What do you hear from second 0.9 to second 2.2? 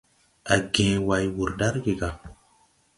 way wur darge ga.